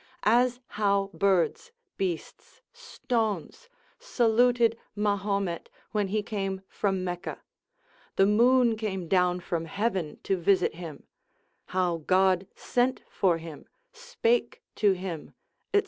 [0.25, 3.69] As how birds, beasts, stones,
[3.99, 7.37] saluted Mahomet when he came from Mecca,
[8.15, 11.03] the moon came down from heaven to visit him,
[11.67, 15.35] how God sent for him, spake to him,
[15.71, 15.79] &c.